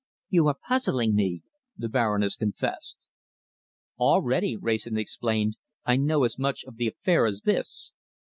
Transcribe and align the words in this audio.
"You 0.31 0.47
are 0.47 0.55
puzzling 0.55 1.13
me," 1.13 1.43
the 1.77 1.87
Baroness 1.87 2.35
confessed. 2.35 3.07
"Already," 3.99 4.55
Wrayson 4.57 4.97
explained, 4.97 5.57
"I 5.85 5.95
know 5.97 6.23
as 6.23 6.39
much 6.39 6.63
of 6.63 6.77
the 6.77 6.87
affair 6.87 7.27
as 7.27 7.41
this. 7.41 7.93